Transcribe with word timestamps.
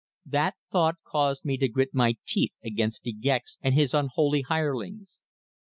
That 0.25 0.55
thought 0.71 0.95
caused 1.03 1.45
me 1.45 1.57
to 1.57 1.67
grit 1.67 1.89
my 1.93 2.15
teeth 2.25 2.53
against 2.65 3.03
De 3.03 3.11
Gex 3.13 3.59
and 3.61 3.75
his 3.75 3.93
unholy 3.93 4.41
hirelings. 4.41 5.21